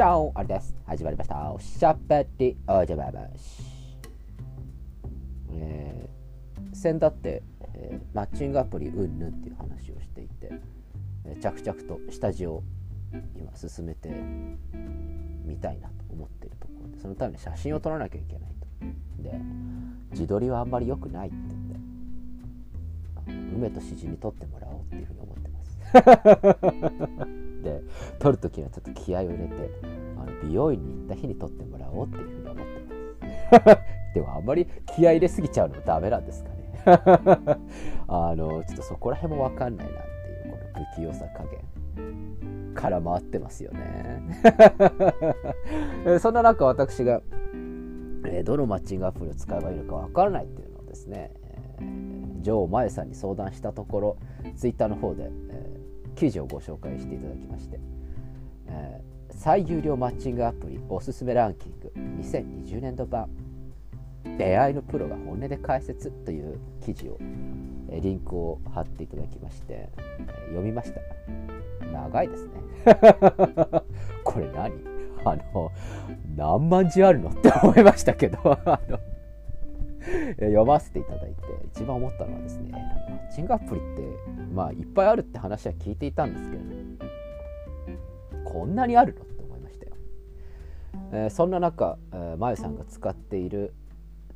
[0.00, 3.62] チャオあれです始まりましたおしゃべりおじゃばばし
[5.52, 7.42] えー、先だって、
[7.74, 10.52] えー、マッチングアプリうんぬんっていう話をしていて、
[11.26, 12.62] えー、着々と下地を
[13.36, 14.08] 今進めて
[15.44, 19.22] みたいなと思っているところでそのために写真を撮らなきゃいけないと。
[19.22, 19.38] で
[20.12, 21.36] 自撮りはあんまり良くないって
[23.26, 27.39] 言って梅としじみ撮ってもらおうっていうふうに思ってます。
[27.62, 27.82] で
[28.18, 29.70] 撮る時にはちょっと気合を入れて
[30.16, 33.80] あの美容院に行った日に撮ってもらおうっていうふうに思ってます。
[34.14, 36.56] でもあんまり気合入れすぎちゃうのもダメなんですかね。
[38.08, 40.04] あのちょっとそこら辺も分かんないなっ
[40.44, 41.70] ていうこの不器用さ加減
[42.74, 44.22] から回ってますよね。
[46.20, 47.20] そんな中私が、
[48.26, 51.32] えどのマッチングアプリを使えばいいのか分からないっていうのをですね、
[51.80, 54.16] えー、女王真由さんに相談したところ
[54.56, 55.30] ツイッターの方で、
[56.14, 57.80] 記事をご紹介していただきまして、
[58.68, 63.28] えー、最有料マッチングアプリおすすめランキング2020年度版
[64.36, 67.18] 出会いのプロが本音で解説という記事を、
[67.88, 71.00] えー、リンクを貼っていただきまして、えー、読みました。
[71.92, 72.52] 長いですね。
[74.24, 74.72] これ何？
[75.24, 75.70] あの
[76.36, 77.30] 何万字あるの？
[77.30, 78.38] って思いましたけど。
[78.64, 78.98] あの
[80.38, 81.36] 読ませていただいて
[81.74, 84.02] 一番思ったのはですねマッチングアプリって
[84.52, 86.70] まあいっぱいあるって話は聞いていたんですけれど
[88.50, 89.92] こんなにあるのって思いましたよ、
[91.12, 93.72] えー、そんな中、えー、まゆさんが使っている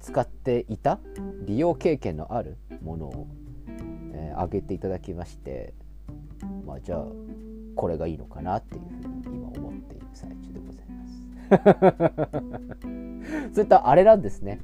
[0.00, 1.00] 使っていた
[1.46, 3.26] 利用経験のあるものを、
[4.12, 5.74] えー、挙げていただきまして
[6.64, 7.06] まあじゃあ
[7.74, 11.14] これがいいのかなっていうふうに今思っている最中でございます。
[13.54, 14.60] そういったあれなんですね。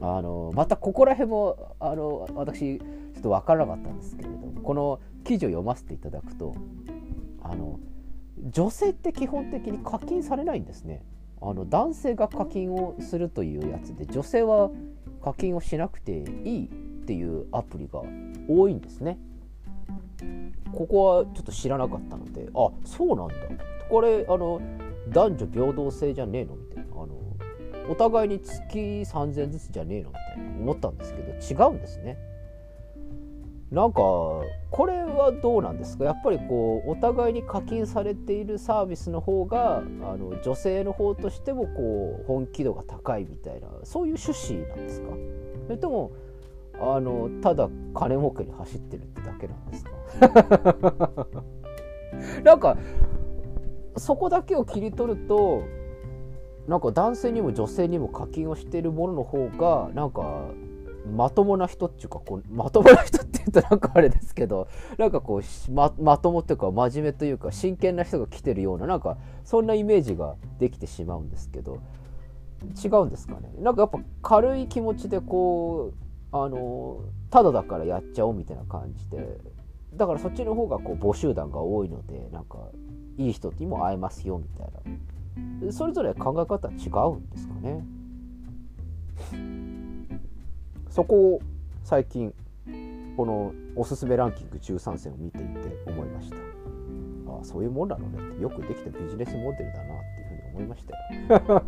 [0.00, 6.54] あのまたここら辺もあの私ちょっと分からなかったんですけれどもこの記事を読ませていただくと
[7.42, 7.80] あの
[8.50, 11.02] 女性って基本的に課金されないんですね。
[11.40, 14.70] あの男性が課金をするというやつで女性は
[15.22, 16.68] 課金をしなくていいっ
[17.06, 18.02] ていうアプリが
[18.48, 19.18] 多いんですね。
[20.72, 23.34] ここはちょっと知らなかったのであそうなんだ。
[23.88, 24.60] これあの
[25.08, 26.75] 男女平等性じゃねえのみたいな。
[26.75, 26.75] あの
[27.88, 31.22] お互いに月3000円ずつじゃねえのみたいな思ったんですけ
[31.54, 32.18] ど違うんですね。
[33.70, 36.04] なんかこれはどうなんですか？
[36.04, 45.08] やっぱりこうお互いに課金されているサービスの方があの女性の方としてもこう本気度が高いみたいなそういう趣旨なんですか？
[45.66, 46.12] それとも
[46.80, 51.26] あのただ金儲けに走ってるってだけなんですか？
[52.44, 52.76] なんか
[53.96, 55.62] そこだけを切り取ると
[56.68, 60.48] なんか男性にも女性にも課金をしてるものの方がなんか
[61.06, 64.68] まともな人っていうかこうまともな人って言うとなんかあれですけど
[64.98, 71.78] なんかこうままともっていうか真面目というか真剣な人が来てるようななんかそんなイメージができてしまうんですけど
[72.84, 73.52] 違うんですかね。
[73.60, 75.92] なんかやっぱ軽い気持ちでこ
[76.32, 77.00] うあの
[77.30, 79.38] ただだからやっちゃおうみたいな感じで
[79.94, 82.58] だからそっちの方がこう募集団が多いのでなんか
[83.18, 85.15] いい人にも会えますよみたいな。
[85.70, 86.72] それぞれ考え方違
[87.12, 87.84] うんですかね。
[90.90, 91.40] そこを
[91.84, 92.32] 最近
[93.16, 96.36] このおすすめランキング13選を見ていて思いました。
[96.36, 96.40] あ
[97.40, 101.62] あそういうもんなのねってよくできたビジネスモデルだなっていうふうに思いましたよ。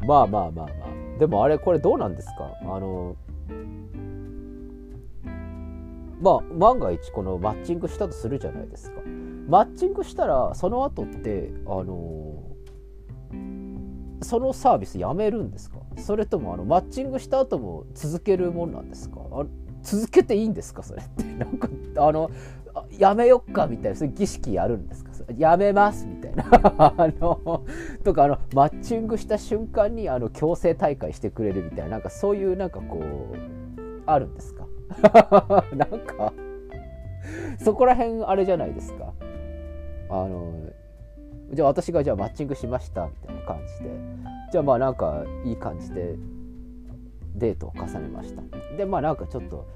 [0.06, 0.66] まあまあまあまあ。
[1.18, 2.52] でもあれこれどうなんですか？
[2.62, 3.16] あの
[6.20, 9.00] まあ万が一このマッチングしたとするじゃないですか。
[9.48, 12.42] マッチングしたらその後ってあの
[14.22, 15.78] そのサービスやめるんですか？
[15.98, 19.20] それともあのマッチングした後も続けるもんなんですか？
[19.82, 20.82] 続けていいんですか？
[20.82, 21.24] それって。
[21.36, 21.68] なんか
[21.98, 22.30] あの
[22.98, 25.10] やめよっかみたいなそういう儀式やるんですか？
[25.36, 26.44] やめますみたいな。
[26.96, 27.62] あの
[28.02, 33.36] とかあのマッチングした瞬間にあの強制大会してくれるみたいななんかそういうなんかこう
[34.06, 34.66] あるんですか？
[35.76, 36.32] なんか
[37.58, 39.12] そこら辺あれじゃないですか？
[40.10, 40.52] あの
[41.52, 43.90] じゃあ私がじゃあマッチングしましたみたいな感じで
[44.52, 46.16] じゃあまあなんかいい感じで
[47.34, 48.42] デートを重ねました。
[48.76, 49.66] でまあなんかちょっと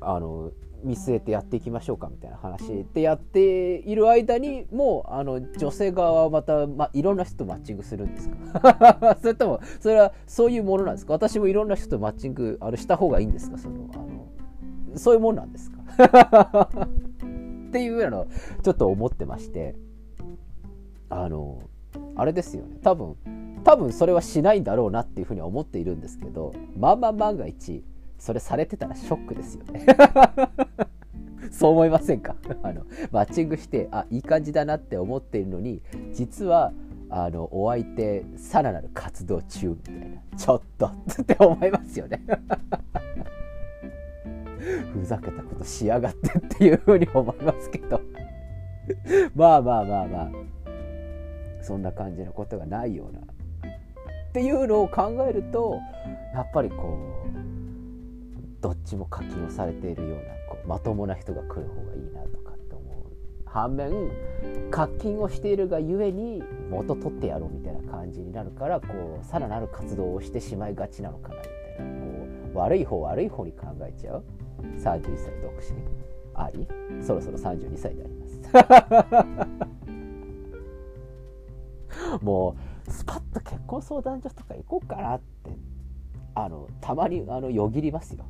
[0.00, 0.50] あの
[0.82, 9.16] 見据えてやっていきましょうかみたいな話でやっている間にもうあの女性側はまた、ま、いろんな人とマッチングするんですか。
[9.22, 11.14] それともそれはそういうものなんですか？
[11.14, 13.56] 私もいろんな人とマッチングあのした方がいいんですか？
[13.56, 14.26] そのあの
[14.98, 15.78] そういうもんなんですか？
[17.74, 18.28] っていうの
[18.62, 19.74] ちょっと思ってまして。
[21.10, 21.60] あの
[22.16, 22.76] あれですよね。
[22.82, 23.16] 多分
[23.64, 27.84] 多分それはしないんだろうなっていうふうには思っているんですけどまあまあ万が一
[28.18, 29.86] それされてたらショックですよね。
[31.52, 32.36] そう思いませんか？
[32.62, 35.82] あのマッチングしてあいい感じだなって思っているのに
[36.12, 36.72] 実は
[37.10, 40.20] あのお相手さらなる活動中みたいな。
[40.36, 42.22] ちょっとって思いますよね。
[44.92, 48.00] ふざけたことしやがってっていうふうに思いますけど。
[49.34, 50.30] まあまあまあまあ。
[51.62, 53.20] そんな感じのことがないような。
[53.20, 53.24] っ
[54.32, 55.78] ていうのを考えると
[56.34, 60.18] やっぱりこうどっちも課金をされているような
[60.48, 62.84] こうまともな人が来る方がいいなとかって思う。
[63.46, 63.92] 反面
[64.70, 71.48] 課金をしているがゆえに元取ってやろうみたいな感じになるからこうさらなる活動をしてしまいがちなのかなみた
[71.82, 72.00] いな。
[72.00, 74.24] こう悪い方悪い方に考えちゃう。
[74.78, 75.02] 31歳
[75.40, 76.04] 独身。
[76.36, 76.66] あり
[77.00, 78.40] そろそろ32歳であります。
[82.24, 82.56] も
[82.86, 85.74] うスパッと結婚相談所とか行こうかなって。
[86.36, 88.24] あのたまにあのよぎりますよ。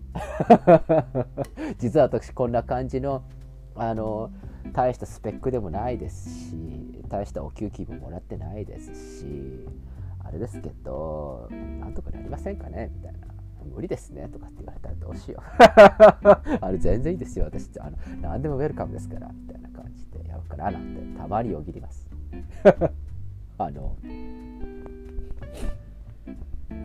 [1.78, 3.22] 実は私こんな感じの
[3.74, 4.30] あの
[4.72, 9.66] 大したスペックでもないですし大したお給金ももらってないですし
[10.22, 11.48] あれですけど
[11.80, 12.90] なんとかなりませんかね？
[12.94, 13.33] みたいな。
[13.64, 15.44] 無理ですねとかって言われたらどうしよう
[16.64, 22.08] あれ全然いいですよ私あの何でもウェルカムですからみたいな感じでやろうかななんてたまによぎります。
[23.58, 23.96] あの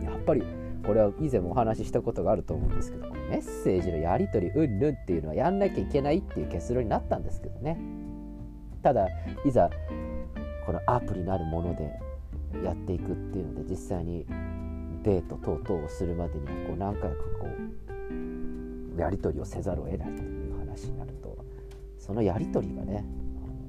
[0.02, 0.42] やっぱり
[0.86, 7.78] これは以前もお話ししたことがあると思うんですけどメッセージのやり取りうんぬんっていうのはやんなきゃいけないっていう結論になったんですけどね。
[8.82, 9.08] ただ
[9.44, 9.68] いざ
[10.64, 11.90] このアプリなるもので
[12.64, 14.26] やっていくっていうので実際に
[15.02, 17.48] デート等々をするまでにはこう何回かこ
[18.96, 21.44] うやり取りをせざるを得ないという話になると
[21.98, 23.04] そのやり取りがね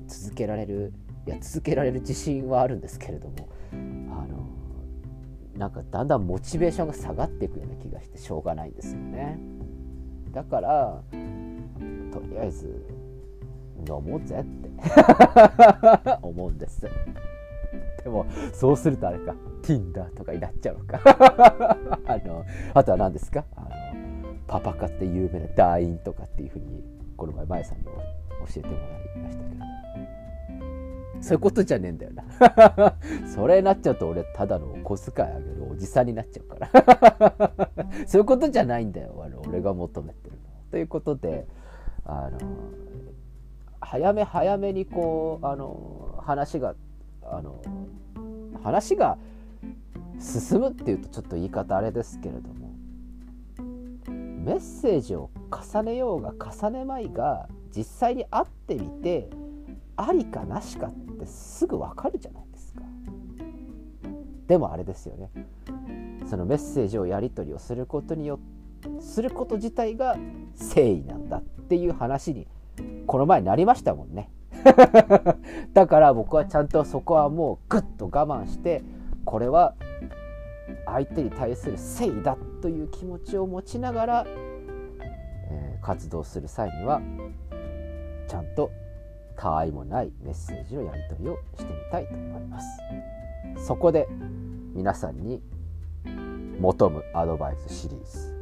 [0.08, 0.94] 続けられる
[1.26, 3.76] いや続けられる自信はあるんですけれどもあ
[4.28, 4.48] の
[5.56, 9.40] なんかだんだんモチベーションが下がっていくような気がしてしょうがないんですよね。
[10.32, 12.84] だからとりあえず
[13.88, 14.70] 飲もうぜって
[16.22, 16.88] 思うんです。
[18.04, 21.00] でもそうするとあれか Tinder とかになっちゃうか。
[22.08, 22.44] あの
[22.74, 23.46] あとは何ですか？
[23.56, 23.70] あの
[24.48, 26.84] パパ活で有名な団員とかっていうふうに
[27.16, 27.92] この前まえさんに教
[28.58, 29.62] えてもらいましたけど。
[31.22, 32.24] そういうことじゃねえんだよな。
[33.32, 37.70] それになっちゃうと俺ただのお小遣いあげるおじさんになっちゃうから。
[38.08, 39.22] そういうことじゃないんだよ。
[39.24, 40.40] あの俺が求めてるの。
[40.72, 41.46] ということで
[42.06, 42.40] あの
[43.80, 46.74] 早め早めにこうあの話が
[47.32, 47.62] あの
[48.64, 49.18] 話が
[50.20, 52.72] 進むっていうとちょっと言い方あれですけれども
[54.08, 59.30] メッセージを重ねようが重ねまいが実際に会ってみて
[59.96, 62.82] ありかなしかってすぐ分かるじゃないですか。
[64.48, 65.30] でもあれですよね。
[66.26, 68.40] そのメッセージをやり取りをすることによ
[69.00, 70.18] すること自体が
[70.60, 72.48] 誠意なんだっていう話に
[73.06, 74.30] この前なりましたもんね。
[75.74, 78.84] だから僕はちゃんとそこはもうグッと我慢して
[79.26, 79.76] これは
[80.86, 87.02] 相手に対する誠意だという気持ちを持ちながら、えー、活動する際には
[88.28, 88.72] ちゃんと
[89.36, 92.68] 他愛もないメッセージのやり取りをしてみたいと思います。
[93.58, 94.08] そこで
[94.74, 95.42] 皆さんに
[96.60, 98.41] 求むアドバイスシリーズ。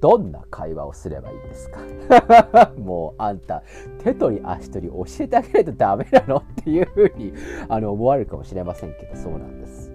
[0.00, 1.80] どんな会話をすればいいんですか？
[2.78, 3.62] もうあんた
[3.98, 6.36] 手取り足取り教えてあげないとダメなの？
[6.38, 7.32] っていうふうに
[7.68, 9.90] あの思われるかもしれませんけどそうなんです。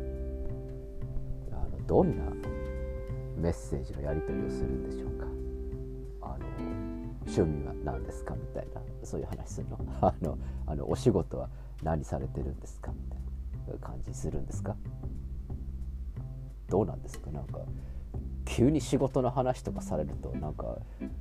[1.52, 2.24] あのどんな
[3.38, 5.25] メッセージのやり取りをするんでしょうか？
[6.22, 6.46] あの
[7.28, 9.78] 趣味は何ですかみたいなそういう話するの？
[10.02, 10.38] あの
[10.68, 11.50] あのお仕事は
[11.84, 14.75] 何されてるんですかみたいな感じするんですか？
[16.70, 17.30] どうなんですか？
[17.32, 17.60] なんか
[18.46, 20.78] 急に仕事の話とかされるとなんか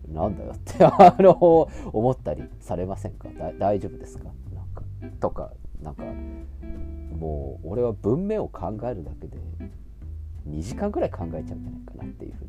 [0.08, 1.32] なんだよって あの
[1.92, 3.28] 思ったりされませんか？
[3.58, 4.24] 大丈夫ですか？
[4.54, 4.82] なんか
[5.20, 5.52] とか
[5.82, 6.04] なんか
[7.18, 9.38] もう俺は文面を考えるだけで
[10.48, 12.44] 2時間ぐらい考えちゃうんじゃないかなっていうふう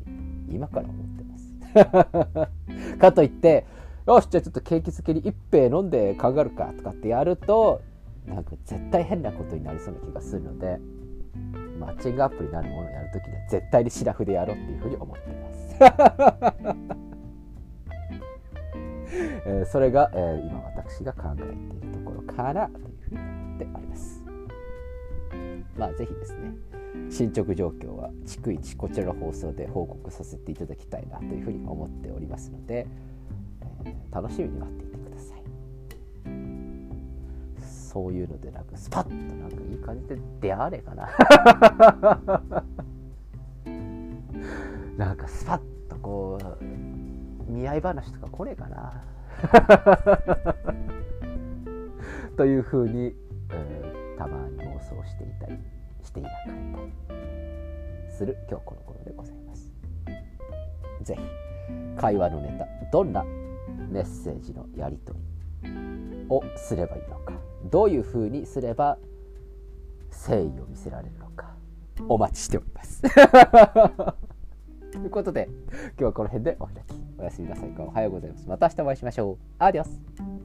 [0.50, 2.96] に今から思ってます。
[2.98, 3.64] かといって
[4.06, 7.80] よしじゃあちょっと景気づけに一杯飲んで考えるかとかってやると
[8.26, 10.78] なんか絶対変なことになりそうな気がするので
[11.76, 15.76] マッチングアプリなるものをやるときには絶対にシラフでやろうっていうふうに思ってます。
[19.48, 21.42] えー、それが、えー、今私が考えて
[21.76, 24.24] いるところかなというふうに思っております。
[25.78, 26.54] まあぜひですね
[27.10, 32.86] 進捗状況は逐一こちらの放送で報告させていただきたいなというふうに思っておりますので、
[33.84, 34.95] えー、楽しみに待っていて
[37.96, 41.08] そういうのでなんかスパッとなんかいい感じで出会わねえかな。
[44.98, 46.64] なんかスパッとこう
[47.50, 49.02] 見合い話とか来ねえかな。
[52.36, 53.16] というふうに、
[53.50, 55.58] えー、たまに妄想していたり
[56.02, 56.40] していなかっ
[57.08, 57.22] たり
[58.10, 59.72] する今日この頃でございます。
[61.00, 61.22] ぜひ
[61.96, 63.24] 会話のネタどんな
[63.88, 65.24] メッセージのやり取り
[66.28, 67.32] をすればいいのか。
[67.66, 68.98] どういうふうにすれば
[70.10, 71.54] 誠意を見せられるのか
[72.08, 73.02] お待ちしております。
[74.92, 78.48] ということで今日はこの辺でお開きおやすみなさいかおはようございます。
[78.48, 79.38] また明日お会いしましょう。
[79.58, 80.35] アディオス